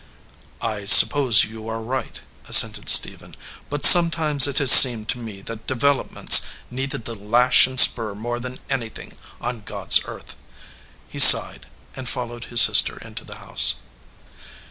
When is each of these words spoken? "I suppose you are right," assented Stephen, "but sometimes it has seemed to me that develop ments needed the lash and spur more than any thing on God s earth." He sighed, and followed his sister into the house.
"I 0.63 0.85
suppose 0.85 1.43
you 1.43 1.67
are 1.67 1.79
right," 1.79 2.21
assented 2.47 2.89
Stephen, 2.89 3.35
"but 3.69 3.85
sometimes 3.85 4.47
it 4.47 4.57
has 4.57 4.71
seemed 4.71 5.07
to 5.09 5.19
me 5.19 5.43
that 5.43 5.67
develop 5.67 6.11
ments 6.11 6.41
needed 6.71 7.05
the 7.05 7.13
lash 7.13 7.67
and 7.67 7.79
spur 7.79 8.15
more 8.15 8.39
than 8.39 8.57
any 8.67 8.89
thing 8.89 9.13
on 9.39 9.61
God 9.61 9.89
s 9.89 9.99
earth." 10.05 10.37
He 11.07 11.19
sighed, 11.19 11.67
and 11.95 12.09
followed 12.09 12.45
his 12.45 12.61
sister 12.61 12.97
into 13.05 13.23
the 13.23 13.35
house. 13.45 13.75